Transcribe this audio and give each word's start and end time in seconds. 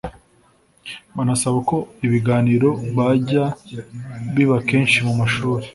banasaba 1.15 1.57
ko 1.69 1.77
ibi 2.05 2.13
biganiro 2.13 2.69
byajya 2.93 3.45
biba 4.35 4.57
kenshi 4.69 4.97
mu 5.07 5.13
mashuri 5.19 5.65